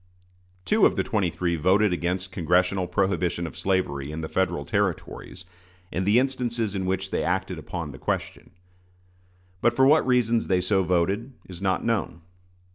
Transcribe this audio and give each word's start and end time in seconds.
Two 0.65 0.87
of 0.87 0.95
the 0.95 1.03
twenty 1.03 1.29
three 1.29 1.55
voted 1.55 1.93
against 1.93 2.31
congressional 2.31 2.87
prohibition 2.87 3.45
of 3.45 3.55
slavery 3.55 4.11
in 4.11 4.21
the 4.21 4.27
Federal 4.27 4.65
Territories, 4.65 5.45
in 5.91 6.05
the 6.05 6.17
instances 6.17 6.73
in 6.73 6.87
which 6.87 7.11
they 7.11 7.23
acted 7.23 7.59
upon 7.59 7.91
the 7.91 7.99
question. 7.99 8.49
But 9.61 9.75
for 9.75 9.85
what 9.85 10.07
reasons 10.07 10.47
they 10.47 10.59
so 10.59 10.81
voted 10.81 11.33
is 11.47 11.61
not 11.61 11.85
known. 11.85 12.23